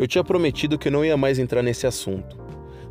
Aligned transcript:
Eu 0.00 0.08
tinha 0.08 0.24
prometido 0.24 0.78
que 0.78 0.88
não 0.88 1.04
ia 1.04 1.14
mais 1.14 1.38
entrar 1.38 1.62
nesse 1.62 1.86
assunto. 1.86 2.38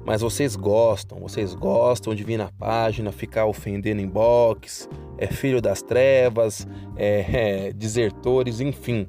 Mas 0.06 0.22
vocês 0.22 0.56
gostam, 0.56 1.18
vocês 1.20 1.56
gostam 1.56 2.14
de 2.14 2.24
vir 2.24 2.38
na 2.38 2.52
página, 2.52 3.12
ficar 3.12 3.48
ofendendo 3.48 4.00
inbox, 4.00 4.88
é 5.18 5.26
filho 5.26 5.60
das 5.60 5.82
trevas, 5.82 6.68
é, 6.96 7.70
é 7.70 7.74
desertores, 7.74 8.62
enfim. 8.62 9.08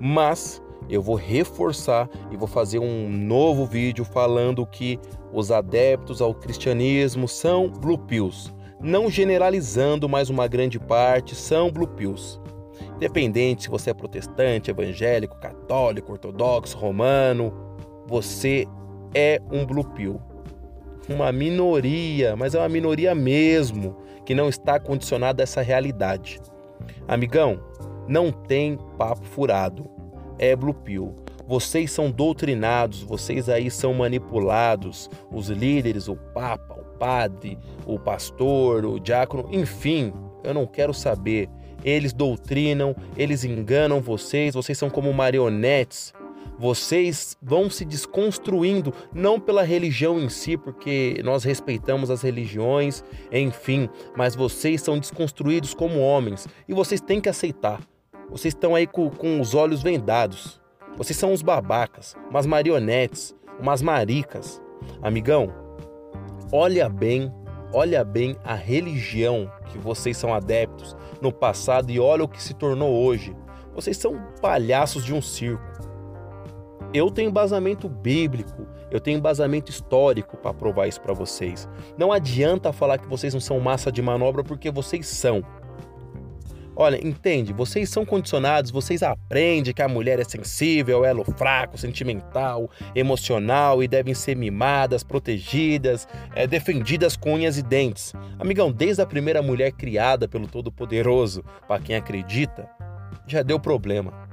Mas 0.00 0.60
eu 0.88 1.00
vou 1.00 1.14
reforçar 1.14 2.10
e 2.32 2.36
vou 2.36 2.48
fazer 2.48 2.80
um 2.80 3.08
novo 3.08 3.64
vídeo 3.64 4.04
falando 4.04 4.66
que 4.66 4.98
os 5.32 5.52
adeptos 5.52 6.20
ao 6.20 6.34
cristianismo 6.34 7.28
são 7.28 7.70
blue 7.70 7.96
pills. 7.96 8.52
Não 8.80 9.08
generalizando, 9.08 10.08
mas 10.08 10.30
uma 10.30 10.48
grande 10.48 10.80
parte 10.80 11.36
são 11.36 11.70
blue 11.70 11.86
pills. 11.86 12.39
Independente 13.00 13.62
se 13.62 13.70
você 13.70 13.88
é 13.88 13.94
protestante, 13.94 14.70
evangélico, 14.70 15.34
católico, 15.40 16.12
ortodoxo, 16.12 16.76
romano, 16.76 17.50
você 18.06 18.66
é 19.14 19.40
um 19.50 19.64
blue 19.64 19.88
pill. 19.94 20.20
Uma 21.08 21.32
minoria, 21.32 22.36
mas 22.36 22.54
é 22.54 22.58
uma 22.58 22.68
minoria 22.68 23.14
mesmo, 23.14 23.96
que 24.26 24.34
não 24.34 24.50
está 24.50 24.78
condicionada 24.78 25.42
a 25.42 25.44
essa 25.44 25.62
realidade. 25.62 26.42
Amigão, 27.08 27.58
não 28.06 28.30
tem 28.30 28.78
papo 28.98 29.24
furado. 29.24 29.88
É 30.38 30.54
blue 30.54 30.74
pill. 30.74 31.16
Vocês 31.48 31.90
são 31.90 32.10
doutrinados, 32.10 33.02
vocês 33.02 33.48
aí 33.48 33.70
são 33.70 33.94
manipulados, 33.94 35.08
os 35.32 35.48
líderes, 35.48 36.06
o 36.06 36.16
papa, 36.16 36.74
o 36.74 36.98
padre, 36.98 37.58
o 37.86 37.98
pastor, 37.98 38.84
o 38.84 39.00
diácono, 39.00 39.48
enfim, 39.50 40.12
eu 40.44 40.52
não 40.52 40.66
quero 40.66 40.92
saber. 40.92 41.48
Eles 41.84 42.12
doutrinam, 42.12 42.94
eles 43.16 43.44
enganam 43.44 44.00
vocês, 44.00 44.54
vocês 44.54 44.76
são 44.76 44.90
como 44.90 45.12
marionetes 45.12 46.12
vocês 46.60 47.38
vão 47.40 47.70
se 47.70 47.86
desconstruindo, 47.86 48.92
não 49.14 49.40
pela 49.40 49.62
religião 49.62 50.20
em 50.20 50.28
si, 50.28 50.58
porque 50.58 51.18
nós 51.24 51.42
respeitamos 51.42 52.10
as 52.10 52.20
religiões, 52.20 53.02
enfim, 53.32 53.88
mas 54.14 54.34
vocês 54.34 54.82
são 54.82 54.98
desconstruídos 54.98 55.72
como 55.72 55.98
homens 56.00 56.46
e 56.68 56.74
vocês 56.74 57.00
têm 57.00 57.18
que 57.18 57.30
aceitar. 57.30 57.80
Vocês 58.28 58.52
estão 58.52 58.74
aí 58.74 58.86
com, 58.86 59.08
com 59.08 59.40
os 59.40 59.54
olhos 59.54 59.82
vendados. 59.82 60.60
Vocês 60.98 61.18
são 61.18 61.32
uns 61.32 61.40
babacas, 61.40 62.14
umas 62.28 62.44
marionetes, 62.44 63.34
umas 63.58 63.80
maricas. 63.80 64.60
Amigão, 65.00 65.50
olha 66.52 66.90
bem, 66.90 67.32
olha 67.72 68.04
bem 68.04 68.36
a 68.44 68.54
religião 68.54 69.50
que 69.72 69.78
vocês 69.78 70.18
são 70.18 70.34
adeptos 70.34 70.94
no 71.20 71.32
passado 71.32 71.90
e 71.90 72.00
olha 72.00 72.24
o 72.24 72.28
que 72.28 72.42
se 72.42 72.54
tornou 72.54 73.04
hoje. 73.04 73.36
Vocês 73.74 73.96
são 73.96 74.20
palhaços 74.40 75.04
de 75.04 75.14
um 75.14 75.22
circo. 75.22 75.62
Eu 76.92 77.08
tenho 77.08 77.30
embasamento 77.30 77.88
bíblico, 77.88 78.66
eu 78.90 78.98
tenho 78.98 79.18
embasamento 79.18 79.70
histórico 79.70 80.36
para 80.36 80.52
provar 80.52 80.88
isso 80.88 81.00
para 81.00 81.14
vocês. 81.14 81.68
Não 81.96 82.10
adianta 82.10 82.72
falar 82.72 82.98
que 82.98 83.06
vocês 83.06 83.32
não 83.32 83.40
são 83.40 83.60
massa 83.60 83.92
de 83.92 84.02
manobra 84.02 84.42
porque 84.42 84.70
vocês 84.70 85.06
são. 85.06 85.44
Olha, 86.82 86.98
entende? 87.06 87.52
Vocês 87.52 87.90
são 87.90 88.06
condicionados, 88.06 88.70
vocês 88.70 89.02
aprendem 89.02 89.74
que 89.74 89.82
a 89.82 89.86
mulher 89.86 90.18
é 90.18 90.24
sensível, 90.24 91.04
elo 91.04 91.22
fraco, 91.36 91.76
sentimental, 91.76 92.70
emocional 92.94 93.82
e 93.82 93.86
devem 93.86 94.14
ser 94.14 94.34
mimadas, 94.34 95.04
protegidas, 95.04 96.08
é, 96.34 96.46
defendidas 96.46 97.18
com 97.18 97.34
unhas 97.34 97.58
e 97.58 97.62
dentes. 97.62 98.14
Amigão, 98.38 98.72
desde 98.72 99.02
a 99.02 99.06
primeira 99.06 99.42
mulher 99.42 99.72
criada 99.72 100.26
pelo 100.26 100.46
Todo-Poderoso, 100.46 101.44
para 101.68 101.82
quem 101.82 101.94
acredita, 101.94 102.66
já 103.26 103.42
deu 103.42 103.60
problema. 103.60 104.26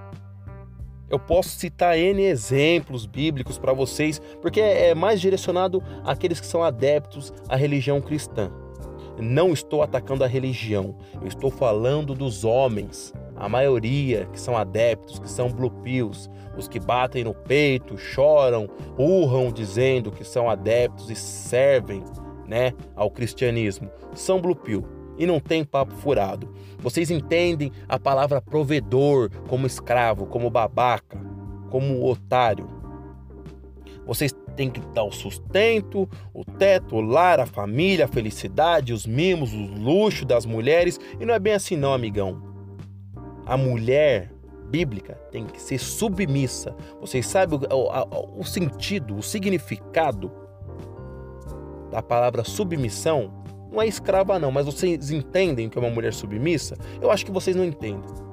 Eu 1.10 1.20
posso 1.20 1.50
citar 1.50 1.98
N 1.98 2.24
exemplos 2.24 3.06
bíblicos 3.06 3.58
para 3.60 3.74
vocês, 3.74 4.22
porque 4.42 4.62
é 4.62 4.96
mais 4.96 5.20
direcionado 5.20 5.84
àqueles 6.06 6.40
que 6.40 6.48
são 6.48 6.64
adeptos 6.64 7.34
à 7.50 7.58
religião 7.58 8.00
cristã. 8.00 8.50
Não 9.20 9.52
estou 9.52 9.82
atacando 9.82 10.24
a 10.24 10.28
religião, 10.28 10.96
eu 11.20 11.28
estou 11.28 11.50
falando 11.50 12.14
dos 12.14 12.46
homens, 12.46 13.14
a 13.36 13.50
maioria 13.50 14.28
que 14.32 14.40
são 14.40 14.56
adeptos, 14.56 15.18
que 15.18 15.30
são 15.30 15.50
blue 15.50 15.72
pills, 15.84 16.30
os 16.56 16.68
que 16.68 16.80
batem 16.80 17.24
no 17.24 17.34
peito, 17.34 17.98
choram, 17.98 18.70
urram 18.98 19.52
dizendo 19.52 20.12
que 20.12 20.24
são 20.24 20.50
adeptos 20.50 21.10
e 21.10 21.16
servem, 21.16 22.04
né, 22.48 22.74
ao 22.96 23.10
cristianismo, 23.10 23.90
são 24.14 24.40
blue 24.40 24.56
pill 24.56 24.86
e 25.18 25.26
não 25.26 25.40
tem 25.40 25.64
papo 25.64 25.96
furado. 25.96 26.54
Vocês 26.78 27.10
entendem 27.10 27.72
a 27.90 28.00
palavra 28.00 28.40
provedor 28.40 29.32
como 29.48 29.66
escravo, 29.66 30.28
como 30.28 30.50
babaca, 30.50 31.20
como 31.70 32.06
otário. 32.08 32.70
Vocês 34.06 34.34
têm 34.58 34.70
que 34.70 34.82
dar 34.94 35.04
o 35.04 35.12
sustento, 35.12 36.10
o 36.34 36.44
teto, 36.44 36.96
o 36.96 37.02
lar, 37.02 37.40
a 37.40 37.46
família, 37.46 38.06
a 38.06 38.08
felicidade, 38.08 38.92
os 38.92 39.06
mimos, 39.06 39.54
o 39.54 39.58
luxo 39.58 40.26
das 40.26 40.46
mulheres. 40.46 41.00
E 41.20 41.26
não 41.26 41.34
é 41.34 41.40
bem 41.40 41.54
assim, 41.54 41.78
não, 41.78 41.94
amigão. 41.94 42.42
A 43.46 43.56
mulher 43.56 44.34
bíblica 44.70 45.14
tem 45.32 45.46
que 45.46 45.62
ser 45.62 45.78
submissa. 45.78 46.76
Vocês 47.00 47.26
sabem 47.28 47.60
o, 47.72 47.76
o, 47.76 48.42
o 48.42 48.44
sentido, 48.44 49.16
o 49.16 49.24
significado 49.24 50.32
da 51.92 52.02
palavra 52.02 52.44
submissão? 52.44 53.32
Não 53.72 53.82
é 53.82 53.88
escrava, 53.88 54.40
não, 54.40 54.52
mas 54.52 54.66
vocês 54.66 55.12
entendem 55.12 55.70
que 55.70 55.78
é 55.78 55.82
uma 55.82 55.90
mulher 55.90 56.14
submissa? 56.14 56.76
Eu 57.00 57.12
acho 57.12 57.26
que 57.26 57.32
vocês 57.32 57.56
não 57.56 57.64
entendem. 57.64 58.27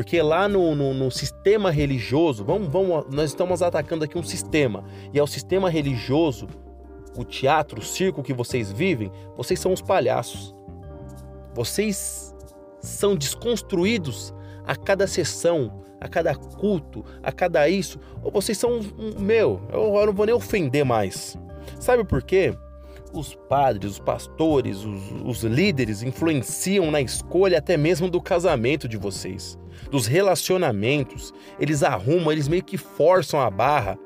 Porque 0.00 0.22
lá 0.22 0.48
no, 0.48 0.74
no, 0.74 0.94
no, 0.94 1.10
sistema 1.10 1.70
religioso, 1.70 2.42
vamos, 2.42 2.68
vamos, 2.68 3.04
nós 3.10 3.28
estamos 3.28 3.60
atacando 3.60 4.02
aqui 4.02 4.16
um 4.16 4.22
sistema. 4.22 4.82
E 5.12 5.18
é 5.18 5.22
o 5.22 5.26
sistema 5.26 5.68
religioso, 5.68 6.48
o 7.18 7.22
teatro, 7.22 7.80
o 7.80 7.84
circo 7.84 8.22
que 8.22 8.32
vocês 8.32 8.72
vivem, 8.72 9.12
vocês 9.36 9.60
são 9.60 9.74
os 9.74 9.82
palhaços. 9.82 10.54
Vocês 11.54 12.34
são 12.80 13.14
desconstruídos 13.14 14.32
a 14.66 14.74
cada 14.74 15.06
sessão, 15.06 15.82
a 16.00 16.08
cada 16.08 16.34
culto, 16.34 17.04
a 17.22 17.30
cada 17.30 17.68
isso. 17.68 18.00
Ou 18.22 18.30
vocês 18.30 18.56
são, 18.56 18.80
meu, 19.18 19.60
eu, 19.70 19.96
eu 19.96 20.06
não 20.06 20.14
vou 20.14 20.24
nem 20.24 20.34
ofender 20.34 20.82
mais. 20.82 21.36
Sabe 21.78 22.04
por 22.04 22.22
quê? 22.22 22.56
Os 23.12 23.34
padres, 23.34 23.92
os 23.92 23.98
pastores, 23.98 24.84
os, 24.84 25.02
os 25.24 25.42
líderes 25.42 26.02
influenciam 26.02 26.90
na 26.90 27.00
escolha 27.00 27.58
até 27.58 27.76
mesmo 27.76 28.08
do 28.08 28.20
casamento 28.20 28.88
de 28.88 28.96
vocês, 28.96 29.58
dos 29.90 30.06
relacionamentos. 30.06 31.34
Eles 31.58 31.82
arrumam, 31.82 32.30
eles 32.30 32.46
meio 32.46 32.62
que 32.62 32.78
forçam 32.78 33.40
a 33.40 33.50
barra 33.50 33.98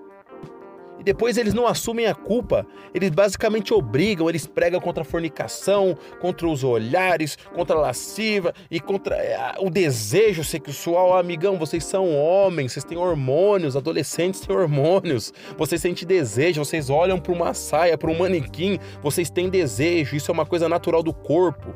depois 1.04 1.36
eles 1.36 1.52
não 1.52 1.66
assumem 1.66 2.06
a 2.06 2.14
culpa. 2.14 2.66
Eles 2.94 3.10
basicamente 3.10 3.74
obrigam, 3.74 4.28
eles 4.28 4.46
pregam 4.46 4.80
contra 4.80 5.02
a 5.02 5.04
fornicação, 5.04 5.96
contra 6.20 6.48
os 6.48 6.64
olhares, 6.64 7.36
contra 7.54 7.76
a 7.76 7.80
lasciva 7.80 8.54
e 8.70 8.80
contra 8.80 9.16
é, 9.16 9.54
o 9.58 9.68
desejo 9.68 10.42
sexual. 10.42 11.16
Amigão, 11.16 11.58
vocês 11.58 11.84
são 11.84 12.14
homens, 12.14 12.72
vocês 12.72 12.84
têm 12.84 12.96
hormônios, 12.96 13.76
adolescentes 13.76 14.40
têm 14.40 14.56
hormônios. 14.56 15.32
Vocês 15.58 15.80
sentem 15.80 16.06
desejo, 16.06 16.64
vocês 16.64 16.88
olham 16.88 17.18
para 17.18 17.32
uma 17.32 17.52
saia, 17.52 17.98
para 17.98 18.10
um 18.10 18.18
manequim, 18.18 18.78
vocês 19.02 19.28
têm 19.28 19.48
desejo. 19.48 20.16
Isso 20.16 20.30
é 20.30 20.34
uma 20.34 20.46
coisa 20.46 20.68
natural 20.68 21.02
do 21.02 21.12
corpo. 21.12 21.74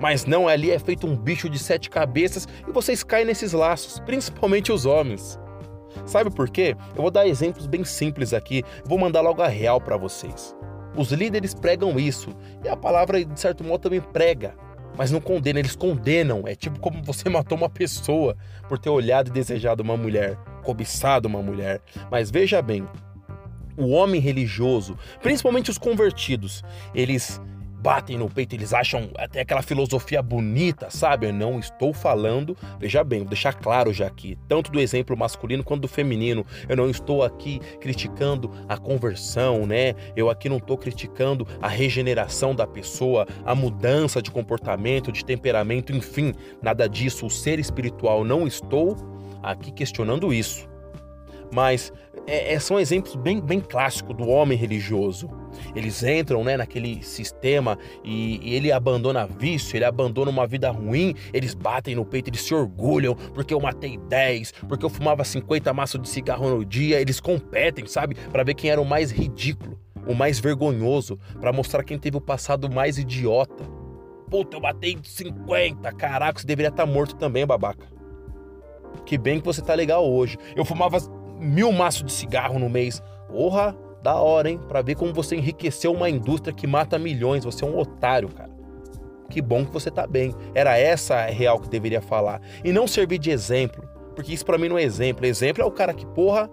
Mas 0.00 0.24
não, 0.24 0.48
ali 0.48 0.70
é 0.70 0.78
feito 0.78 1.06
um 1.06 1.16
bicho 1.16 1.48
de 1.48 1.58
sete 1.58 1.88
cabeças 1.88 2.48
e 2.66 2.72
vocês 2.72 3.04
caem 3.04 3.24
nesses 3.24 3.52
laços, 3.52 4.00
principalmente 4.00 4.72
os 4.72 4.84
homens. 4.84 5.38
Sabe 6.06 6.30
por 6.30 6.48
quê? 6.50 6.76
Eu 6.94 7.02
vou 7.02 7.10
dar 7.10 7.26
exemplos 7.26 7.66
bem 7.66 7.84
simples 7.84 8.32
aqui, 8.32 8.62
vou 8.84 8.98
mandar 8.98 9.20
logo 9.20 9.42
a 9.42 9.48
real 9.48 9.80
para 9.80 9.96
vocês. 9.96 10.54
Os 10.96 11.10
líderes 11.10 11.54
pregam 11.54 11.98
isso, 11.98 12.30
e 12.62 12.68
a 12.68 12.76
palavra, 12.76 13.24
de 13.24 13.40
certo 13.40 13.64
modo, 13.64 13.80
também 13.80 14.00
prega, 14.00 14.54
mas 14.96 15.10
não 15.10 15.20
condena, 15.20 15.58
eles 15.58 15.74
condenam. 15.74 16.42
É 16.46 16.54
tipo 16.54 16.78
como 16.80 17.02
você 17.02 17.28
matou 17.30 17.56
uma 17.56 17.68
pessoa 17.68 18.36
por 18.68 18.78
ter 18.78 18.90
olhado 18.90 19.28
e 19.28 19.32
desejado 19.32 19.82
uma 19.82 19.96
mulher, 19.96 20.36
cobiçado 20.62 21.28
uma 21.28 21.42
mulher. 21.42 21.80
Mas 22.10 22.30
veja 22.30 22.60
bem, 22.60 22.86
o 23.76 23.88
homem 23.88 24.20
religioso, 24.20 24.98
principalmente 25.22 25.70
os 25.70 25.78
convertidos, 25.78 26.62
eles 26.94 27.40
batem 27.82 28.16
no 28.16 28.30
peito, 28.30 28.54
eles 28.54 28.72
acham 28.72 29.10
até 29.18 29.40
aquela 29.40 29.60
filosofia 29.60 30.22
bonita, 30.22 30.88
sabe? 30.88 31.26
Eu 31.26 31.32
não 31.32 31.58
estou 31.58 31.92
falando, 31.92 32.56
veja 32.78 33.02
bem, 33.02 33.20
vou 33.20 33.28
deixar 33.28 33.52
claro 33.54 33.92
já 33.92 34.06
aqui, 34.06 34.38
tanto 34.46 34.70
do 34.70 34.78
exemplo 34.78 35.16
masculino 35.16 35.64
quanto 35.64 35.82
do 35.82 35.88
feminino. 35.88 36.46
Eu 36.68 36.76
não 36.76 36.88
estou 36.88 37.24
aqui 37.24 37.60
criticando 37.80 38.50
a 38.68 38.78
conversão, 38.78 39.66
né? 39.66 39.94
Eu 40.14 40.30
aqui 40.30 40.48
não 40.48 40.58
estou 40.58 40.78
criticando 40.78 41.46
a 41.60 41.66
regeneração 41.66 42.54
da 42.54 42.66
pessoa, 42.66 43.26
a 43.44 43.54
mudança 43.54 44.22
de 44.22 44.30
comportamento, 44.30 45.10
de 45.10 45.24
temperamento, 45.24 45.92
enfim, 45.92 46.32
nada 46.62 46.88
disso. 46.88 47.26
O 47.26 47.30
ser 47.30 47.58
espiritual, 47.58 48.24
não 48.24 48.46
estou 48.46 48.96
aqui 49.42 49.72
questionando 49.72 50.32
isso. 50.32 50.71
Mas 51.52 51.92
é, 52.26 52.54
é, 52.54 52.58
são 52.58 52.80
exemplos 52.80 53.14
bem, 53.16 53.40
bem 53.40 53.60
clássicos 53.60 54.16
do 54.16 54.28
homem 54.28 54.56
religioso. 54.56 55.28
Eles 55.74 56.02
entram 56.02 56.42
né, 56.42 56.56
naquele 56.56 57.02
sistema 57.02 57.78
e, 58.02 58.40
e, 58.42 58.54
ele 58.54 58.72
abandona 58.72 59.26
vício, 59.26 59.76
ele 59.76 59.84
abandona 59.84 60.30
uma 60.30 60.46
vida 60.46 60.70
ruim, 60.70 61.14
eles 61.32 61.52
batem 61.52 61.94
no 61.94 62.04
peito, 62.04 62.30
eles 62.30 62.42
se 62.42 62.54
orgulham 62.54 63.14
porque 63.34 63.52
eu 63.52 63.60
matei 63.60 63.98
10, 63.98 64.52
porque 64.68 64.84
eu 64.84 64.90
fumava 64.90 65.24
50 65.24 65.72
maços 65.74 66.00
de 66.00 66.08
cigarro 66.08 66.48
no 66.48 66.64
dia, 66.64 67.00
eles 67.00 67.20
competem, 67.20 67.86
sabe? 67.86 68.14
Para 68.14 68.44
ver 68.44 68.54
quem 68.54 68.70
era 68.70 68.80
o 68.80 68.84
mais 68.84 69.10
ridículo, 69.10 69.78
o 70.06 70.14
mais 70.14 70.40
vergonhoso, 70.40 71.18
para 71.38 71.52
mostrar 71.52 71.84
quem 71.84 71.98
teve 71.98 72.16
o 72.16 72.20
passado 72.20 72.72
mais 72.72 72.96
idiota. 72.96 73.64
Puta, 74.30 74.56
eu 74.56 74.60
matei 74.60 74.96
50, 75.02 75.92
caraca, 75.92 76.40
você 76.40 76.46
deveria 76.46 76.70
estar 76.70 76.86
tá 76.86 76.90
morto 76.90 77.14
também, 77.16 77.46
babaca. 77.46 77.86
Que 79.04 79.18
bem 79.18 79.40
que 79.40 79.44
você 79.44 79.60
tá 79.60 79.74
legal 79.74 80.08
hoje. 80.10 80.38
Eu 80.56 80.64
fumava 80.64 80.98
mil 81.42 81.72
maços 81.72 82.04
de 82.04 82.12
cigarro 82.12 82.58
no 82.58 82.70
mês. 82.70 83.02
Porra, 83.28 83.76
da 84.02 84.16
hora, 84.16 84.50
hein? 84.50 84.60
Pra 84.68 84.82
ver 84.82 84.96
como 84.96 85.12
você 85.12 85.36
enriqueceu 85.36 85.92
uma 85.92 86.10
indústria 86.10 86.54
que 86.54 86.66
mata 86.66 86.98
milhões. 86.98 87.44
Você 87.44 87.64
é 87.64 87.66
um 87.66 87.78
otário, 87.78 88.28
cara. 88.28 88.50
Que 89.30 89.40
bom 89.40 89.64
que 89.64 89.72
você 89.72 89.90
tá 89.90 90.06
bem. 90.06 90.34
Era 90.54 90.76
essa 90.76 91.14
a 91.14 91.26
real 91.26 91.58
que 91.58 91.68
deveria 91.68 92.02
falar. 92.02 92.40
E 92.62 92.72
não 92.72 92.86
servir 92.86 93.18
de 93.18 93.30
exemplo. 93.30 93.88
Porque 94.14 94.32
isso 94.32 94.44
para 94.44 94.58
mim 94.58 94.68
não 94.68 94.78
é 94.78 94.82
exemplo. 94.82 95.24
Exemplo 95.24 95.62
é 95.62 95.66
o 95.66 95.70
cara 95.70 95.94
que, 95.94 96.04
porra, 96.04 96.50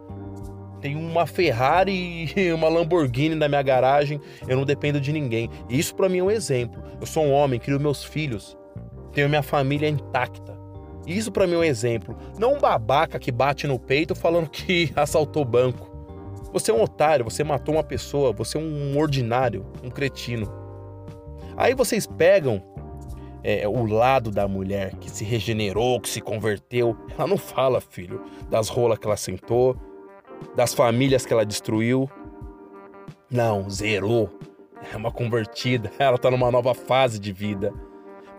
tem 0.80 0.96
uma 0.96 1.26
Ferrari 1.26 2.32
e 2.36 2.52
uma 2.54 2.70
Lamborghini 2.70 3.36
na 3.36 3.50
minha 3.50 3.62
garagem. 3.62 4.22
Eu 4.48 4.56
não 4.56 4.64
dependo 4.64 5.02
de 5.02 5.12
ninguém. 5.12 5.50
Isso 5.70 5.94
para 5.96 6.08
mim 6.08 6.20
é 6.20 6.24
um 6.24 6.32
exemplo. 6.32 6.82
Eu 7.00 7.06
sou 7.06 7.26
um 7.26 7.34
homem, 7.34 7.60
crio 7.60 7.80
meus 7.80 8.04
filhos. 8.04 8.58
Tenho 9.12 9.28
minha 9.28 9.44
família 9.44 9.90
intacta. 9.90 10.58
Isso 11.10 11.32
para 11.32 11.48
mim 11.48 11.56
é 11.56 11.58
um 11.58 11.64
exemplo. 11.64 12.16
Não 12.38 12.54
um 12.54 12.60
babaca 12.60 13.18
que 13.18 13.32
bate 13.32 13.66
no 13.66 13.80
peito 13.80 14.14
falando 14.14 14.48
que 14.52 14.92
assaltou 14.96 15.44
banco. 15.44 15.90
Você 16.54 16.72
é 16.72 16.74
um 16.74 16.82
otário, 16.82 17.26
você 17.26 17.44
matou 17.44 17.76
uma 17.76 17.84
pessoa, 17.84 18.32
você 18.32 18.58
é 18.58 18.62
um 18.62 18.98
ordinário, 18.98 19.66
um 19.84 19.90
cretino. 19.90 20.52
Aí 21.58 21.74
vocês 21.74 22.06
pegam 22.06 22.64
é, 23.44 23.68
o 23.68 23.86
lado 23.86 24.32
da 24.32 24.48
mulher 24.48 24.96
que 24.96 25.10
se 25.10 25.24
regenerou, 25.24 26.00
que 26.00 26.10
se 26.10 26.22
converteu. 26.22 26.96
Ela 27.18 27.28
não 27.28 27.38
fala, 27.38 27.82
filho, 27.82 28.24
das 28.50 28.70
rolas 28.70 29.00
que 29.00 29.06
ela 29.06 29.18
sentou, 29.18 29.76
das 30.56 30.74
famílias 30.74 31.26
que 31.26 31.34
ela 31.34 31.46
destruiu. 31.46 32.10
Não, 33.30 33.70
zerou. 33.70 34.30
É 34.92 34.96
uma 34.96 35.12
convertida, 35.12 35.92
ela 36.00 36.18
tá 36.18 36.32
numa 36.32 36.52
nova 36.52 36.74
fase 36.74 37.20
de 37.20 37.32
vida 37.32 37.74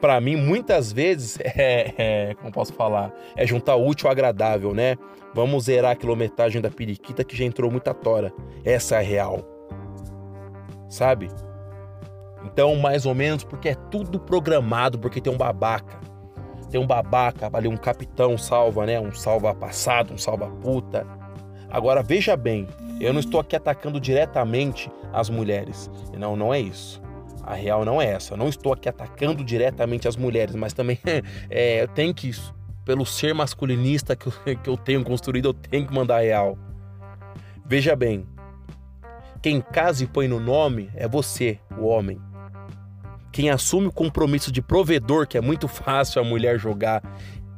para 0.00 0.20
mim, 0.20 0.36
muitas 0.36 0.92
vezes, 0.92 1.38
é, 1.44 1.94
é, 1.96 2.34
como 2.34 2.50
posso 2.50 2.72
falar, 2.72 3.12
é 3.36 3.46
juntar 3.46 3.76
útil 3.76 4.08
ao 4.08 4.12
agradável, 4.12 4.74
né? 4.74 4.96
Vamos 5.34 5.64
zerar 5.64 5.92
a 5.92 5.96
quilometragem 5.96 6.60
da 6.60 6.70
periquita 6.70 7.22
que 7.22 7.36
já 7.36 7.44
entrou 7.44 7.70
muita 7.70 7.94
tora. 7.94 8.32
Essa 8.64 8.96
é 8.96 8.98
a 8.98 9.02
real. 9.02 9.44
Sabe? 10.88 11.28
Então, 12.44 12.74
mais 12.76 13.06
ou 13.06 13.14
menos, 13.14 13.44
porque 13.44 13.68
é 13.68 13.74
tudo 13.74 14.18
programado, 14.18 14.98
porque 14.98 15.20
tem 15.20 15.32
um 15.32 15.36
babaca. 15.36 16.00
Tem 16.70 16.80
um 16.80 16.86
babaca, 16.86 17.50
ali 17.52 17.68
um 17.68 17.76
capitão 17.76 18.36
salva, 18.38 18.86
né? 18.86 18.98
Um 18.98 19.12
salva 19.12 19.54
passado, 19.54 20.14
um 20.14 20.18
salva 20.18 20.48
puta. 20.62 21.06
Agora, 21.68 22.02
veja 22.02 22.36
bem, 22.36 22.66
eu 23.00 23.12
não 23.12 23.20
estou 23.20 23.40
aqui 23.40 23.54
atacando 23.54 24.00
diretamente 24.00 24.90
as 25.12 25.30
mulheres. 25.30 25.90
Não, 26.16 26.34
não 26.36 26.52
é 26.52 26.60
isso. 26.60 27.00
A 27.50 27.54
real 27.54 27.84
não 27.84 28.00
é 28.00 28.06
essa. 28.06 28.34
Eu 28.34 28.38
não 28.38 28.48
estou 28.48 28.72
aqui 28.72 28.88
atacando 28.88 29.42
diretamente 29.42 30.06
as 30.06 30.16
mulheres, 30.16 30.54
mas 30.54 30.72
também 30.72 31.00
é, 31.50 31.82
eu 31.82 31.88
tenho 31.88 32.14
que, 32.14 32.30
pelo 32.84 33.04
ser 33.04 33.34
masculinista 33.34 34.14
que 34.14 34.28
eu, 34.28 34.32
que 34.56 34.70
eu 34.70 34.76
tenho 34.76 35.02
construído, 35.02 35.48
eu 35.48 35.54
tenho 35.54 35.84
que 35.84 35.92
mandar 35.92 36.18
a 36.18 36.20
real. 36.20 36.56
Veja 37.66 37.96
bem, 37.96 38.24
quem 39.42 39.60
casa 39.60 40.04
e 40.04 40.06
põe 40.06 40.28
no 40.28 40.38
nome 40.38 40.90
é 40.94 41.08
você, 41.08 41.58
o 41.76 41.86
homem. 41.86 42.20
Quem 43.32 43.50
assume 43.50 43.88
o 43.88 43.92
compromisso 43.92 44.52
de 44.52 44.62
provedor, 44.62 45.26
que 45.26 45.36
é 45.36 45.40
muito 45.40 45.66
fácil 45.68 46.22
a 46.22 46.24
mulher 46.24 46.56
jogar, 46.56 47.02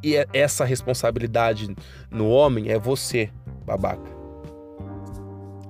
e 0.02 0.16
é 0.16 0.26
essa 0.32 0.64
responsabilidade 0.64 1.68
no 2.10 2.30
homem 2.30 2.70
é 2.70 2.78
você, 2.78 3.30
babaca. 3.66 4.21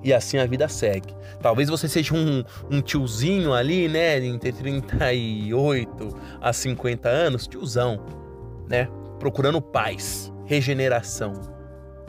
E 0.04 0.12
assim 0.12 0.38
a 0.38 0.46
vida 0.46 0.68
segue. 0.68 1.14
Talvez 1.40 1.68
você 1.68 1.88
seja 1.88 2.14
um, 2.14 2.42
um 2.70 2.80
tiozinho 2.80 3.52
ali, 3.52 3.88
né? 3.88 4.24
Entre 4.24 4.52
38 4.52 6.08
a 6.40 6.52
50 6.52 7.08
anos, 7.08 7.46
tiozão, 7.46 8.04
né? 8.68 8.88
Procurando 9.18 9.60
paz, 9.62 10.32
regeneração. 10.44 11.32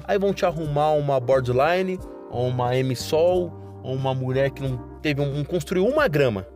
Aí 0.05 0.17
vão 0.17 0.33
te 0.33 0.45
arrumar 0.45 0.91
uma 0.93 1.19
borderline, 1.19 1.99
ou 2.29 2.47
uma 2.47 2.75
M-Sol, 2.75 3.53
ou 3.83 3.93
uma 3.93 4.13
mulher 4.13 4.49
que 4.49 4.63
não 4.63 4.77
teve 5.01 5.21
um, 5.21 5.39
um 5.39 5.43
construiu 5.43 5.85
uma 5.85 6.07
grama. 6.07 6.47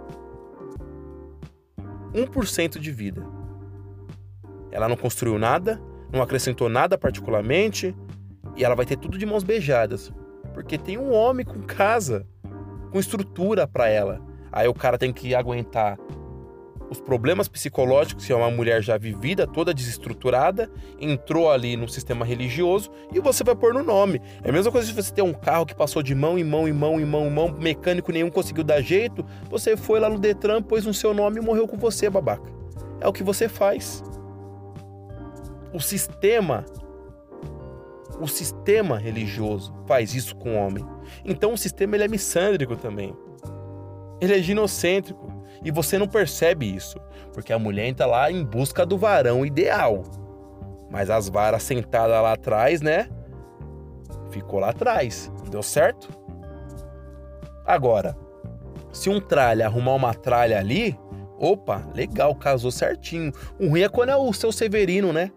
1% 2.13 2.79
de 2.79 2.91
vida. 2.91 3.23
Ela 4.71 4.89
não 4.89 4.97
construiu 4.97 5.37
nada, 5.37 5.79
não 6.11 6.21
acrescentou 6.21 6.67
nada 6.67 6.97
particularmente, 6.97 7.95
e 8.55 8.63
ela 8.63 8.75
vai 8.75 8.85
ter 8.85 8.97
tudo 8.97 9.17
de 9.17 9.25
mãos 9.25 9.43
beijadas. 9.43 10.11
Porque 10.57 10.75
tem 10.75 10.97
um 10.97 11.13
homem 11.13 11.45
com 11.45 11.61
casa, 11.61 12.25
com 12.91 12.99
estrutura 12.99 13.67
para 13.67 13.87
ela. 13.89 14.19
Aí 14.51 14.67
o 14.67 14.73
cara 14.73 14.97
tem 14.97 15.13
que 15.13 15.35
aguentar 15.35 15.99
os 16.89 16.99
problemas 16.99 17.47
psicológicos, 17.47 18.25
se 18.25 18.33
é 18.33 18.35
uma 18.35 18.49
mulher 18.49 18.81
já 18.81 18.97
vivida, 18.97 19.45
toda 19.45 19.71
desestruturada, 19.71 20.67
entrou 20.99 21.51
ali 21.51 21.77
no 21.77 21.87
sistema 21.87 22.25
religioso 22.25 22.89
e 23.13 23.19
você 23.19 23.43
vai 23.43 23.55
pôr 23.55 23.71
no 23.71 23.83
nome. 23.83 24.19
É 24.43 24.49
a 24.49 24.51
mesma 24.51 24.71
coisa 24.71 24.87
se 24.87 24.93
você 24.93 25.13
ter 25.13 25.21
um 25.21 25.31
carro 25.31 25.63
que 25.63 25.75
passou 25.75 26.01
de 26.01 26.15
mão 26.15 26.39
em 26.39 26.43
mão, 26.43 26.67
em 26.67 26.73
mão, 26.73 26.99
em 26.99 27.05
mão, 27.05 27.27
em 27.27 27.31
mão, 27.31 27.49
mecânico 27.51 28.11
nenhum 28.11 28.31
conseguiu 28.31 28.63
dar 28.63 28.81
jeito, 28.81 29.23
você 29.51 29.77
foi 29.77 29.99
lá 29.99 30.09
no 30.09 30.17
Detran, 30.17 30.63
pôs 30.63 30.87
no 30.87 30.93
seu 30.93 31.13
nome 31.13 31.37
e 31.37 31.41
morreu 31.41 31.67
com 31.67 31.77
você, 31.77 32.09
babaca. 32.09 32.51
É 32.99 33.07
o 33.07 33.13
que 33.13 33.21
você 33.21 33.47
faz. 33.47 34.03
O 35.71 35.79
sistema 35.79 36.65
o 38.19 38.27
sistema 38.27 38.97
religioso 38.97 39.73
faz 39.85 40.13
isso 40.13 40.35
com 40.35 40.55
o 40.55 40.57
homem. 40.57 40.85
Então 41.23 41.53
o 41.53 41.57
sistema 41.57 41.95
ele 41.95 42.03
é 42.03 42.07
missândrico 42.07 42.75
também. 42.75 43.15
Ele 44.19 44.37
é 44.37 44.41
ginocêntrico. 44.41 45.35
E 45.63 45.71
você 45.71 45.97
não 45.97 46.07
percebe 46.07 46.73
isso, 46.73 46.99
porque 47.33 47.51
a 47.51 47.59
mulher 47.59 47.87
entra 47.87 48.05
lá 48.05 48.31
em 48.31 48.43
busca 48.45 48.85
do 48.85 48.97
varão 48.97 49.45
ideal. 49.45 50.03
Mas 50.89 51.09
as 51.09 51.29
varas 51.29 51.63
sentadas 51.63 52.21
lá 52.21 52.33
atrás, 52.33 52.81
né? 52.81 53.09
Ficou 54.29 54.59
lá 54.59 54.69
atrás. 54.69 55.31
Deu 55.49 55.63
certo? 55.63 56.09
Agora, 57.65 58.15
se 58.91 59.09
um 59.09 59.19
tralha 59.19 59.65
arrumar 59.65 59.95
uma 59.95 60.13
tralha 60.13 60.59
ali, 60.59 60.97
opa, 61.37 61.87
legal, 61.93 62.33
casou 62.35 62.71
certinho. 62.71 63.31
O 63.59 63.69
ruim 63.69 63.81
é 63.81 63.89
quando 63.89 64.09
é 64.09 64.15
o 64.15 64.31
seu 64.31 64.51
Severino, 64.51 65.11
né? 65.11 65.31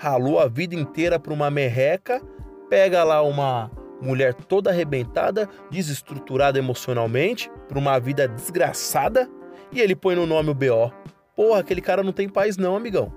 Ralou 0.00 0.40
a 0.40 0.48
vida 0.48 0.74
inteira 0.74 1.18
para 1.18 1.32
uma 1.32 1.50
merreca, 1.50 2.22
pega 2.70 3.04
lá 3.04 3.20
uma 3.20 3.70
mulher 4.00 4.32
toda 4.32 4.70
arrebentada, 4.70 5.46
desestruturada 5.70 6.58
emocionalmente, 6.58 7.50
para 7.68 7.78
uma 7.78 7.98
vida 8.00 8.26
desgraçada, 8.26 9.28
e 9.70 9.78
ele 9.78 9.94
põe 9.94 10.16
no 10.16 10.24
nome 10.24 10.48
o 10.48 10.54
BO. 10.54 10.90
Porra, 11.36 11.60
aquele 11.60 11.82
cara 11.82 12.02
não 12.02 12.12
tem 12.12 12.30
paz 12.30 12.56
não, 12.56 12.74
amigão. 12.74 13.12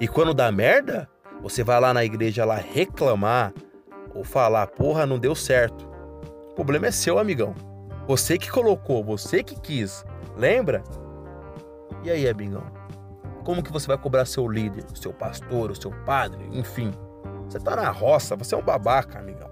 E 0.00 0.08
quando 0.08 0.32
dá 0.32 0.50
merda, 0.50 1.06
você 1.42 1.62
vai 1.62 1.78
lá 1.78 1.92
na 1.92 2.02
igreja 2.02 2.46
lá 2.46 2.56
reclamar 2.56 3.52
ou 4.14 4.24
falar, 4.24 4.66
porra, 4.68 5.04
não 5.04 5.18
deu 5.18 5.34
certo. 5.34 5.86
O 6.48 6.54
problema 6.54 6.86
é 6.86 6.90
seu, 6.90 7.18
amigão. 7.18 7.54
Você 8.06 8.38
que 8.38 8.50
colocou, 8.50 9.04
você 9.04 9.42
que 9.42 9.60
quis. 9.60 10.02
Lembra? 10.34 10.82
E 12.02 12.10
aí, 12.10 12.26
amigão? 12.26 12.83
Como 13.44 13.62
que 13.62 13.70
você 13.70 13.86
vai 13.86 13.98
cobrar 13.98 14.24
seu 14.24 14.48
líder, 14.48 14.84
seu 14.94 15.12
pastor, 15.12 15.70
o 15.70 15.76
seu 15.76 15.90
padre, 16.06 16.48
enfim? 16.50 16.92
Você 17.46 17.60
tá 17.60 17.76
na 17.76 17.90
roça, 17.90 18.34
você 18.34 18.54
é 18.54 18.58
um 18.58 18.62
babaca, 18.62 19.18
amigão. 19.18 19.50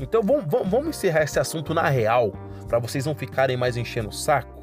Então 0.00 0.22
vamos, 0.22 0.46
vamos, 0.48 0.68
vamos 0.70 0.88
encerrar 0.88 1.22
esse 1.22 1.38
assunto 1.38 1.74
na 1.74 1.86
real, 1.88 2.32
para 2.66 2.78
vocês 2.78 3.04
não 3.04 3.14
ficarem 3.14 3.58
mais 3.58 3.76
enchendo 3.76 4.08
o 4.08 4.12
saco. 4.12 4.62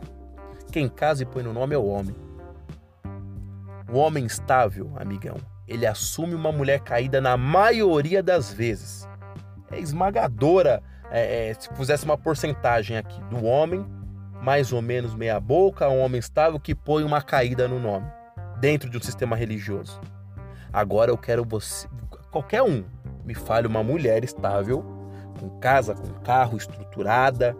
Quem 0.72 0.90
casa 0.90 1.22
e 1.22 1.26
põe 1.26 1.44
no 1.44 1.54
nome 1.54 1.76
é 1.76 1.78
o 1.78 1.86
homem. 1.86 2.16
O 3.94 4.00
homem 4.00 4.26
estável, 4.26 4.92
amigão, 4.96 5.38
ele 5.68 5.86
assume 5.86 6.34
uma 6.34 6.52
mulher 6.52 6.80
caída 6.80 7.22
na 7.22 7.38
maioria 7.38 8.24
das 8.24 8.52
vezes. 8.52 9.08
É 9.72 9.80
esmagadora. 9.80 10.82
É, 11.10 11.50
é, 11.50 11.54
se 11.54 11.70
fizesse 11.74 12.04
uma 12.04 12.18
porcentagem 12.18 12.98
aqui 12.98 13.22
do 13.26 13.46
homem, 13.46 13.86
mais 14.42 14.74
ou 14.74 14.82
menos 14.82 15.14
meia 15.14 15.40
boca, 15.40 15.88
um 15.88 16.02
homem 16.02 16.20
estável 16.20 16.60
que 16.60 16.76
põe 16.76 17.04
uma 17.04 17.22
caída 17.22 17.66
no 17.66 17.80
nome 17.80 18.17
dentro 18.60 18.90
de 18.90 18.98
um 18.98 19.02
sistema 19.02 19.36
religioso. 19.36 20.00
Agora 20.72 21.12
eu 21.12 21.18
quero 21.18 21.46
você, 21.46 21.88
qualquer 22.32 22.62
um, 22.62 22.84
me 23.26 23.34
fale 23.34 23.68
uma 23.68 23.84
mulher 23.84 24.24
estável, 24.24 24.84
com 25.40 25.50
casa, 25.60 25.94
com 25.94 26.08
carro, 26.22 26.58
estruturada, 26.58 27.56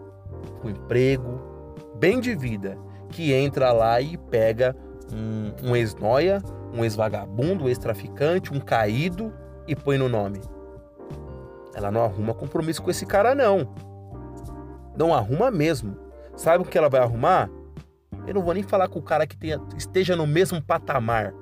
com 0.60 0.68
emprego, 0.68 1.40
bem 1.96 2.20
de 2.20 2.34
vida, 2.34 2.78
que 3.10 3.32
entra 3.32 3.72
lá 3.72 4.00
e 4.00 4.16
pega 4.16 4.76
um, 5.12 5.70
um 5.70 5.76
ex-noia, 5.76 6.42
um 6.72 6.84
ex-vagabundo, 6.84 7.64
um 7.64 7.68
ex-traficante, 7.68 8.52
um 8.52 8.60
caído 8.60 9.32
e 9.66 9.74
põe 9.74 9.98
no 9.98 10.08
nome. 10.08 10.40
ela 11.74 11.90
não 11.90 12.02
arruma 12.02 12.34
compromisso 12.34 12.82
com 12.82 12.90
esse 12.90 13.06
cara, 13.06 13.34
não. 13.34 13.72
Não 14.96 15.14
arruma 15.14 15.50
mesmo. 15.50 15.96
Sabe 16.36 16.62
o 16.62 16.66
que 16.66 16.76
ela 16.76 16.88
vai 16.88 17.00
arrumar? 17.00 17.48
Eu 18.28 18.34
não 18.34 18.42
vou 18.42 18.52
nem 18.52 18.62
falar 18.62 18.88
com 18.88 18.98
o 18.98 19.02
cara 19.02 19.26
que 19.26 19.34
tenha, 19.34 19.58
esteja 19.74 20.14
no 20.14 20.26
mesmo 20.26 20.60
patamar. 20.60 21.32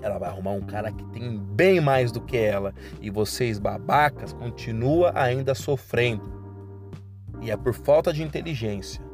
Ela 0.00 0.18
vai 0.18 0.30
arrumar 0.30 0.52
um 0.52 0.62
cara 0.62 0.90
que 0.90 1.04
tem 1.08 1.38
bem 1.38 1.82
mais 1.82 2.10
do 2.10 2.22
que 2.22 2.34
ela. 2.34 2.72
E 2.98 3.10
vocês, 3.10 3.58
babacas, 3.58 4.32
continua 4.32 5.12
ainda 5.14 5.54
sofrendo. 5.54 6.32
E 7.42 7.50
é 7.50 7.58
por 7.58 7.74
falta 7.74 8.10
de 8.10 8.22
inteligência. 8.22 9.04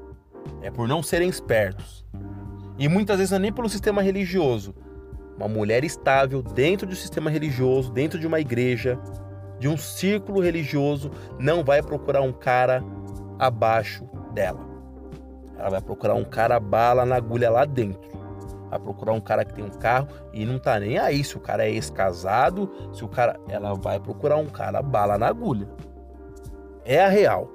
É 0.62 0.70
por 0.70 0.86
não 0.86 1.02
serem 1.02 1.28
espertos. 1.28 2.06
E 2.78 2.88
muitas 2.88 3.18
vezes 3.18 3.32
não 3.32 3.38
é 3.38 3.42
nem 3.42 3.52
pelo 3.52 3.68
sistema 3.68 4.00
religioso. 4.00 4.72
Uma 5.36 5.48
mulher 5.48 5.82
estável 5.82 6.42
dentro 6.42 6.86
do 6.86 6.94
sistema 6.94 7.28
religioso, 7.28 7.92
dentro 7.92 8.20
de 8.20 8.26
uma 8.26 8.38
igreja, 8.38 9.00
de 9.58 9.66
um 9.66 9.76
círculo 9.76 10.40
religioso, 10.40 11.10
não 11.40 11.64
vai 11.64 11.82
procurar 11.82 12.22
um 12.22 12.32
cara 12.32 12.84
abaixo 13.36 14.04
dela. 14.32 14.69
Ela 15.60 15.68
vai 15.68 15.80
procurar 15.82 16.14
um 16.14 16.24
cara 16.24 16.58
bala 16.58 17.04
na 17.04 17.16
agulha 17.16 17.50
lá 17.50 17.66
dentro. 17.66 18.00
Vai 18.70 18.78
procurar 18.78 19.12
um 19.12 19.20
cara 19.20 19.44
que 19.44 19.52
tem 19.52 19.62
um 19.62 19.70
carro 19.70 20.08
e 20.32 20.46
não 20.46 20.58
tá 20.58 20.80
nem 20.80 20.96
aí 20.96 21.22
se 21.22 21.36
o 21.36 21.40
cara 21.40 21.66
é 21.66 21.70
ex-casado, 21.70 22.70
se 22.94 23.04
o 23.04 23.08
cara. 23.08 23.38
Ela 23.46 23.74
vai 23.74 24.00
procurar 24.00 24.36
um 24.36 24.46
cara 24.46 24.80
bala 24.80 25.18
na 25.18 25.26
agulha. 25.26 25.68
É 26.82 27.04
a 27.04 27.08
real. 27.08 27.50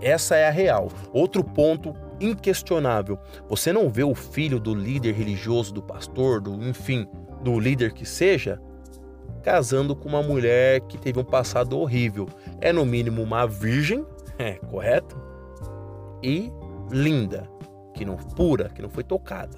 Essa 0.00 0.36
é 0.36 0.46
a 0.46 0.50
real. 0.50 0.88
Outro 1.12 1.42
ponto 1.42 1.94
inquestionável. 2.20 3.18
Você 3.48 3.72
não 3.72 3.88
vê 3.88 4.04
o 4.04 4.14
filho 4.14 4.60
do 4.60 4.72
líder 4.72 5.14
religioso, 5.14 5.74
do 5.74 5.82
pastor, 5.82 6.40
do 6.40 6.52
enfim, 6.62 7.08
do 7.42 7.58
líder 7.58 7.92
que 7.92 8.06
seja, 8.06 8.60
casando 9.42 9.96
com 9.96 10.08
uma 10.08 10.22
mulher 10.22 10.80
que 10.82 10.96
teve 10.96 11.18
um 11.18 11.24
passado 11.24 11.76
horrível. 11.76 12.28
É 12.60 12.72
no 12.72 12.86
mínimo 12.86 13.20
uma 13.20 13.48
virgem, 13.48 14.06
é 14.38 14.52
correto? 14.52 15.20
E 16.22 16.52
linda, 16.90 17.48
que 17.94 18.04
não 18.04 18.16
pura, 18.16 18.68
que 18.68 18.82
não 18.82 18.88
foi 18.88 19.04
tocada. 19.04 19.56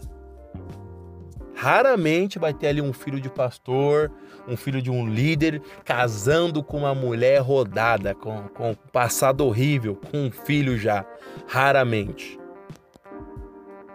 Raramente 1.54 2.38
vai 2.38 2.52
ter 2.52 2.66
ali 2.66 2.82
um 2.82 2.92
filho 2.92 3.20
de 3.20 3.30
pastor, 3.30 4.10
um 4.46 4.56
filho 4.56 4.82
de 4.82 4.90
um 4.90 5.06
líder 5.06 5.62
casando 5.84 6.62
com 6.62 6.78
uma 6.78 6.94
mulher 6.94 7.40
rodada, 7.40 8.14
com, 8.14 8.48
com 8.48 8.72
um 8.72 8.74
passado 8.74 9.46
horrível, 9.46 9.96
com 10.10 10.26
um 10.26 10.30
filho 10.30 10.76
já. 10.76 11.06
Raramente. 11.46 12.38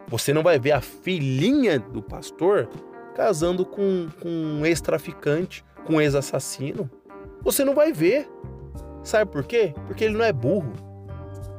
Você 0.07 0.33
não 0.33 0.41
vai 0.41 0.57
ver 0.57 0.71
a 0.71 0.81
filhinha 0.81 1.77
do 1.77 2.01
pastor 2.01 2.67
casando 3.13 3.65
com, 3.65 4.07
com 4.21 4.29
um 4.29 4.65
ex-traficante, 4.65 5.63
com 5.85 5.95
um 5.95 6.01
ex-assassino. 6.01 6.89
Você 7.43 7.63
não 7.63 7.75
vai 7.75 7.91
ver. 7.91 8.27
Sabe 9.03 9.29
por 9.29 9.43
quê? 9.43 9.73
Porque 9.85 10.05
ele 10.05 10.17
não 10.17 10.25
é 10.25 10.33
burro. 10.33 10.88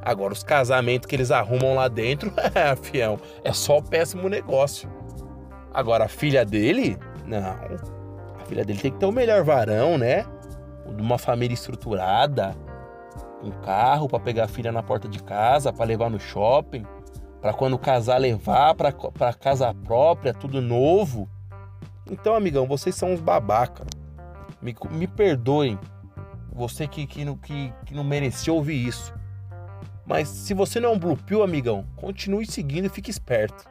Agora, 0.02 0.32
os 0.32 0.42
casamentos 0.42 1.06
que 1.06 1.14
eles 1.14 1.30
arrumam 1.30 1.74
lá 1.74 1.88
dentro, 1.88 2.32
é, 2.54 2.74
fiel, 2.76 3.18
é 3.44 3.52
só 3.52 3.80
péssimo 3.80 4.28
negócio. 4.28 4.90
Agora, 5.72 6.04
a 6.04 6.08
filha 6.08 6.44
dele, 6.44 6.98
não. 7.26 7.38
A 7.38 8.44
filha 8.46 8.64
dele 8.64 8.80
tem 8.80 8.90
que 8.90 8.98
ter 8.98 9.06
o 9.06 9.12
melhor 9.12 9.44
varão, 9.44 9.98
né? 9.98 10.24
De 10.96 11.02
uma 11.02 11.18
família 11.18 11.54
estruturada, 11.54 12.56
um 13.42 13.50
carro 13.50 14.08
para 14.08 14.18
pegar 14.18 14.44
a 14.44 14.48
filha 14.48 14.72
na 14.72 14.82
porta 14.82 15.08
de 15.08 15.22
casa, 15.22 15.72
para 15.72 15.84
levar 15.84 16.10
no 16.10 16.18
shopping 16.18 16.84
para 17.40 17.54
quando 17.54 17.78
casar 17.78 18.18
levar 18.18 18.74
para 18.74 19.32
casa 19.32 19.72
própria, 19.72 20.34
tudo 20.34 20.60
novo. 20.60 21.28
Então, 22.10 22.34
amigão, 22.34 22.66
vocês 22.66 22.94
são 22.94 23.12
uns 23.12 23.20
babaca. 23.20 23.86
Me, 24.60 24.76
me 24.90 25.06
perdoem, 25.06 25.78
você 26.52 26.86
que, 26.86 27.06
que, 27.06 27.24
que, 27.36 27.72
que 27.86 27.94
não 27.94 28.04
mereceu 28.04 28.56
ouvir 28.56 28.86
isso. 28.86 29.14
Mas 30.10 30.26
se 30.26 30.52
você 30.52 30.80
não 30.80 30.88
é 30.88 30.92
um 30.92 30.98
blue 30.98 31.16
pill, 31.16 31.44
amigão, 31.44 31.86
continue 31.94 32.44
seguindo 32.44 32.86
e 32.86 32.88
fique 32.88 33.12
esperto. 33.12 33.64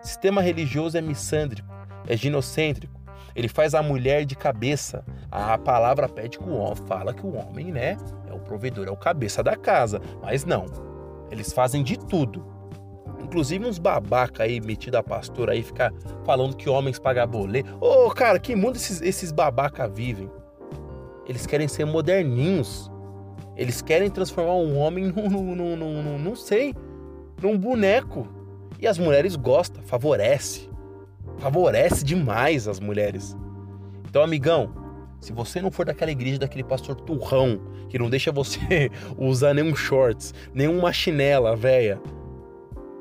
Sistema 0.00 0.40
religioso 0.40 0.96
é 0.96 1.00
missândrico, 1.00 1.68
é 2.06 2.16
ginocêntrico. 2.16 2.94
Ele 3.34 3.48
faz 3.48 3.74
a 3.74 3.82
mulher 3.82 4.24
de 4.24 4.36
cabeça. 4.36 5.04
A 5.28 5.58
palavra 5.58 6.08
pede 6.08 6.38
que 6.38 6.48
o 6.48 6.54
homem 6.54 6.76
fala 6.86 7.12
que 7.12 7.26
o 7.26 7.34
homem, 7.34 7.72
né, 7.72 7.96
é 8.30 8.32
o 8.32 8.38
provedor, 8.38 8.86
é 8.86 8.90
o 8.92 8.96
cabeça 8.96 9.42
da 9.42 9.56
casa. 9.56 10.00
Mas 10.22 10.44
não. 10.44 10.66
Eles 11.32 11.52
fazem 11.52 11.82
de 11.82 11.98
tudo 11.98 12.54
Inclusive 13.26 13.66
uns 13.66 13.78
babaca 13.78 14.44
aí, 14.44 14.60
metido 14.60 14.96
a 14.96 15.02
pastor 15.02 15.50
aí, 15.50 15.60
ficar 15.60 15.92
falando 16.24 16.54
que 16.54 16.68
homens 16.68 16.96
pagam 16.96 17.26
boleto. 17.26 17.76
Ô, 17.80 18.06
oh, 18.06 18.10
cara, 18.10 18.38
que 18.38 18.54
mundo 18.54 18.76
esses, 18.76 19.02
esses 19.02 19.32
babaca 19.32 19.88
vivem? 19.88 20.30
Eles 21.26 21.44
querem 21.44 21.66
ser 21.66 21.86
moderninhos. 21.86 22.88
Eles 23.56 23.80
querem 23.80 24.10
transformar 24.10 24.54
um 24.54 24.76
homem 24.78 25.06
num, 25.12 25.28
num, 25.28 25.76
num, 25.76 26.02
num, 26.02 26.18
não 26.18 26.36
sei, 26.36 26.74
num 27.40 27.58
boneco. 27.58 28.28
E 28.78 28.86
as 28.86 28.98
mulheres 28.98 29.36
gostam, 29.36 29.82
favorece. 29.82 30.68
Favorece 31.38 32.04
demais 32.04 32.68
as 32.68 32.78
mulheres. 32.78 33.36
Então, 34.08 34.22
amigão, 34.22 34.72
se 35.20 35.32
você 35.32 35.60
não 35.60 35.70
for 35.70 35.86
daquela 35.86 36.10
igreja 36.10 36.38
daquele 36.38 36.64
pastor 36.64 36.94
turrão, 36.96 37.60
que 37.88 37.98
não 37.98 38.10
deixa 38.10 38.30
você 38.30 38.90
usar 39.16 39.54
nenhum 39.54 39.74
shorts, 39.74 40.34
nenhuma 40.54 40.92
chinela, 40.92 41.56
velha, 41.56 42.00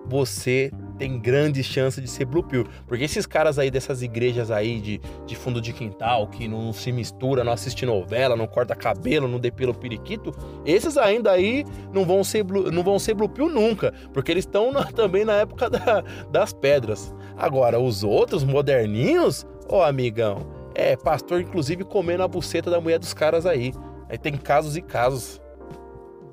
você 0.05 0.71
tem 0.97 1.19
grandes 1.19 1.65
chances 1.65 2.01
de 2.01 2.09
ser 2.09 2.25
blue 2.25 2.43
pill. 2.43 2.65
Porque 2.87 3.03
esses 3.03 3.25
caras 3.25 3.59
aí 3.59 3.69
dessas 3.69 4.01
igrejas 4.01 4.51
aí 4.51 4.79
de, 4.79 5.01
de 5.25 5.35
fundo 5.35 5.61
de 5.61 5.73
quintal, 5.73 6.27
que 6.27 6.47
não 6.47 6.71
se 6.73 6.91
mistura, 6.91 7.43
não 7.43 7.51
assiste 7.51 7.85
novela, 7.85 8.35
não 8.35 8.47
corta 8.47 8.75
cabelo, 8.75 9.27
não 9.27 9.39
depila 9.39 9.71
o 9.71 9.75
periquito, 9.75 10.33
esses 10.65 10.97
ainda 10.97 11.31
aí 11.31 11.65
não 11.93 12.05
vão 12.05 12.23
ser 12.23 12.43
blue, 12.43 12.71
não 12.71 12.83
vão 12.83 12.97
ser 12.99 13.13
blue 13.13 13.29
pill 13.29 13.49
nunca, 13.49 13.93
porque 14.13 14.31
eles 14.31 14.45
estão 14.45 14.71
também 14.93 15.25
na 15.25 15.33
época 15.33 15.69
da, 15.69 16.03
das 16.31 16.53
pedras. 16.53 17.13
Agora, 17.37 17.79
os 17.79 18.03
outros 18.03 18.43
moderninhos, 18.43 19.45
ô 19.69 19.77
oh, 19.77 19.81
amigão, 19.81 20.47
é 20.73 20.95
pastor 20.95 21.41
inclusive 21.41 21.83
comendo 21.83 22.23
a 22.23 22.27
buceta 22.27 22.69
da 22.69 22.81
mulher 22.81 22.99
dos 22.99 23.13
caras 23.13 23.45
aí. 23.45 23.73
Aí 24.09 24.17
tem 24.17 24.35
casos 24.37 24.77
e 24.77 24.81
casos. 24.81 25.41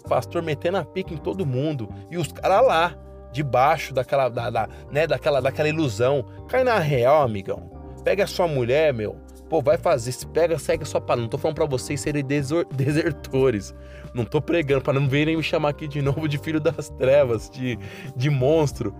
Pastor 0.08 0.42
metendo 0.42 0.78
a 0.78 0.84
pica 0.84 1.14
em 1.14 1.16
todo 1.16 1.46
mundo 1.46 1.88
e 2.10 2.18
os 2.18 2.32
caras 2.32 2.66
lá 2.66 2.98
debaixo 3.32 3.94
daquela, 3.94 4.28
da, 4.28 4.50
da, 4.50 4.68
né, 4.90 5.06
daquela, 5.06 5.40
daquela 5.40 5.68
ilusão. 5.68 6.24
Cai 6.48 6.62
na 6.62 6.78
real, 6.78 7.22
amigão. 7.22 7.70
Pega 8.04 8.24
a 8.24 8.26
sua 8.26 8.46
mulher, 8.46 8.92
meu. 8.92 9.16
Pô, 9.48 9.60
vai 9.60 9.76
fazer. 9.76 10.12
Se 10.12 10.26
pega, 10.26 10.58
segue 10.58 10.82
a 10.82 10.86
sua 10.86 11.00
palavra. 11.00 11.22
Não 11.22 11.28
tô 11.28 11.38
falando 11.38 11.56
pra 11.56 11.66
vocês 11.66 12.00
serem 12.00 12.24
desertores. 12.24 13.74
Não 14.14 14.24
tô 14.24 14.40
pregando 14.40 14.82
para 14.82 14.98
não 14.98 15.08
virem 15.08 15.36
me 15.36 15.42
chamar 15.42 15.70
aqui 15.70 15.88
de 15.88 16.02
novo 16.02 16.28
de 16.28 16.38
filho 16.38 16.60
das 16.60 16.88
trevas, 16.90 17.50
de, 17.50 17.78
de 18.16 18.30
monstro. 18.30 18.94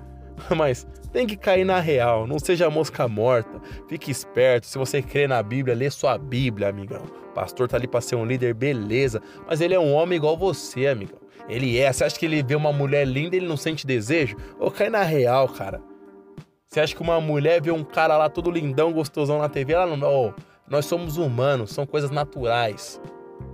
Mas 0.57 0.87
tem 1.13 1.27
que 1.27 1.37
cair 1.37 1.65
na 1.65 1.81
real, 1.81 2.27
não 2.27 2.39
seja 2.39 2.71
mosca 2.71 3.07
morta. 3.09 3.61
Fique 3.89 4.11
esperto. 4.11 4.67
Se 4.67 4.79
você 4.79 5.03
crê 5.03 5.27
na 5.27 5.43
Bíblia, 5.43 5.75
lê 5.75 5.91
sua 5.91 6.19
Bíblia, 6.19 6.69
amigão. 6.69 7.03
O 7.31 7.35
pastor 7.35 7.69
tá 7.69 7.77
ali 7.77 7.87
para 7.87 8.01
ser 8.01 8.17
um 8.17 8.25
líder, 8.25 8.55
beleza. 8.55 9.21
Mas 9.47 9.61
ele 9.61 9.75
é 9.75 9.81
um 9.81 9.93
homem 9.93 10.17
igual 10.17 10.37
você, 10.37 10.87
amigão. 10.87 11.22
Ele 11.49 11.79
é. 11.79 11.93
Você 11.93 12.05
acha 12.05 12.19
que 12.19 12.27
ele 12.27 12.43
vê 12.43 12.55
uma 12.55 12.73
mulher 12.73 13.07
linda 13.07 13.37
e 13.37 13.39
ele 13.39 13.49
não 13.49 13.57
sente 13.57 13.87
desejo? 13.87 14.37
Ou 14.59 14.71
cai 14.71 14.89
na 14.89 15.03
real, 15.03 15.49
cara. 15.49 15.83
Você 16.69 16.81
acha 16.81 16.95
que 16.95 17.03
uma 17.03 17.21
mulher 17.21 17.61
vê 17.61 17.71
um 17.71 17.85
cara 17.85 18.17
lá 18.17 18.29
todo 18.29 18.51
lindão, 18.51 18.93
gostosão 18.93 19.39
na 19.39 19.49
TV? 19.49 19.75
Ela 19.75 19.97
não. 19.97 20.29
Oh, 20.29 20.33
nós 20.69 20.87
somos 20.87 21.19
humanos, 21.19 21.71
são 21.71 21.85
coisas 21.85 22.11
naturais. 22.11 23.01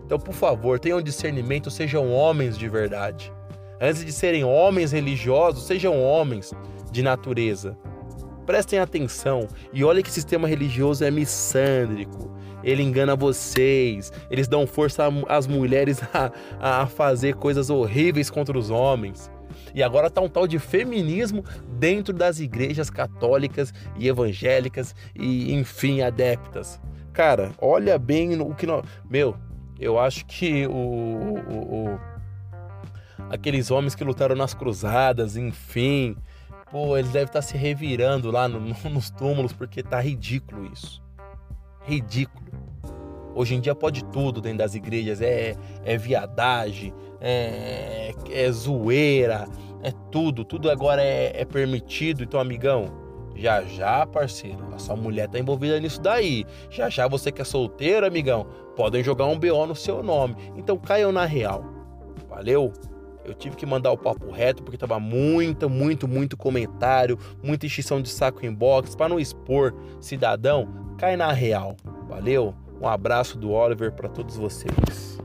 Então, 0.04 0.18
por 0.18 0.34
favor, 0.34 0.78
tenham 0.78 1.02
discernimento, 1.02 1.70
sejam 1.70 2.12
homens 2.12 2.56
de 2.56 2.68
verdade. 2.68 3.32
Antes 3.80 4.04
de 4.04 4.12
serem 4.12 4.44
homens 4.44 4.92
religiosos, 4.92 5.66
sejam 5.66 6.00
homens 6.00 6.52
de 6.90 7.02
natureza. 7.02 7.76
Prestem 8.46 8.78
atenção 8.78 9.46
e 9.72 9.84
olhem 9.84 10.02
que 10.02 10.10
sistema 10.10 10.48
religioso 10.48 11.04
é 11.04 11.10
missândrico 11.10 12.37
ele 12.68 12.82
engana 12.82 13.16
vocês, 13.16 14.12
eles 14.30 14.46
dão 14.46 14.66
força 14.66 15.08
às 15.28 15.46
mulheres 15.46 16.00
a, 16.12 16.82
a 16.82 16.86
fazer 16.86 17.34
coisas 17.34 17.70
horríveis 17.70 18.28
contra 18.28 18.56
os 18.58 18.70
homens. 18.70 19.30
E 19.74 19.82
agora 19.82 20.10
tá 20.10 20.20
um 20.20 20.28
tal 20.28 20.46
de 20.46 20.58
feminismo 20.58 21.44
dentro 21.78 22.12
das 22.12 22.40
igrejas 22.40 22.90
católicas 22.90 23.72
e 23.96 24.08
evangélicas 24.08 24.94
e, 25.14 25.54
enfim, 25.54 26.02
adeptas. 26.02 26.80
Cara, 27.12 27.52
olha 27.58 27.98
bem 27.98 28.40
o 28.40 28.54
que 28.54 28.66
nós. 28.66 28.84
Meu, 29.08 29.36
eu 29.78 29.98
acho 29.98 30.26
que 30.26 30.66
o, 30.66 30.72
o, 30.72 31.94
o, 31.94 32.00
aqueles 33.30 33.70
homens 33.70 33.94
que 33.94 34.04
lutaram 34.04 34.36
nas 34.36 34.54
cruzadas, 34.54 35.36
enfim, 35.36 36.16
pô, 36.70 36.96
eles 36.96 37.10
devem 37.10 37.26
estar 37.26 37.40
tá 37.40 37.42
se 37.42 37.56
revirando 37.56 38.30
lá 38.30 38.46
no, 38.46 38.60
nos 38.60 39.10
túmulos 39.10 39.52
porque 39.52 39.82
tá 39.82 40.00
ridículo 40.00 40.70
isso 40.72 41.07
ridículo. 41.88 42.46
Hoje 43.34 43.54
em 43.54 43.60
dia 43.60 43.74
pode 43.74 44.04
tudo 44.06 44.40
dentro 44.40 44.58
das 44.58 44.74
igrejas, 44.74 45.20
é, 45.20 45.54
é 45.84 45.96
viadagem, 45.96 46.92
é, 47.20 48.12
é 48.30 48.50
zoeira, 48.50 49.46
é 49.82 49.92
tudo, 50.10 50.44
tudo 50.44 50.70
agora 50.70 51.02
é, 51.02 51.40
é 51.40 51.44
permitido. 51.44 52.22
Então, 52.22 52.40
amigão, 52.40 52.86
Já 53.36 53.62
já, 53.62 54.04
parceiro, 54.04 54.58
a 54.74 54.78
sua 54.78 54.96
mulher 54.96 55.28
tá 55.28 55.38
envolvida 55.38 55.78
nisso 55.78 56.00
daí. 56.00 56.44
Já 56.68 56.90
já 56.90 57.06
você 57.06 57.30
que 57.30 57.40
é 57.40 57.44
solteiro, 57.44 58.04
amigão, 58.04 58.46
podem 58.74 59.02
jogar 59.04 59.26
um 59.26 59.38
BO 59.38 59.64
no 59.66 59.76
seu 59.76 60.02
nome. 60.02 60.34
Então 60.56 60.76
caiam 60.76 61.12
na 61.12 61.24
real. 61.24 61.64
Valeu? 62.28 62.72
Eu 63.28 63.34
tive 63.34 63.56
que 63.56 63.66
mandar 63.66 63.92
o 63.92 63.98
papo 63.98 64.30
reto 64.30 64.62
porque 64.62 64.78
tava 64.78 64.98
muito, 64.98 65.68
muito, 65.68 66.08
muito 66.08 66.36
comentário, 66.36 67.18
muita 67.42 67.66
extinção 67.66 68.00
de 68.00 68.08
saco 68.08 68.44
em 68.44 68.52
box 68.52 68.96
para 68.96 69.08
não 69.08 69.20
expor 69.20 69.74
cidadão. 70.00 70.68
Cai 70.96 71.16
na 71.16 71.30
real. 71.32 71.76
Valeu? 72.08 72.54
Um 72.80 72.88
abraço 72.88 73.36
do 73.36 73.50
Oliver 73.50 73.92
para 73.92 74.08
todos 74.08 74.36
vocês. 74.36 75.18